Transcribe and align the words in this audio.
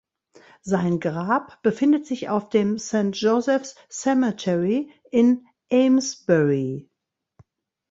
Sein 0.63 0.99
Grab 0.99 1.61
befindet 1.61 2.07
sich 2.07 2.27
auf 2.27 2.49
dem 2.49 2.79
"Saint 2.79 3.15
Joseph’s 3.21 3.75
Cemetery" 3.91 4.89
in 5.11 5.45
Amesbury. 5.71 6.89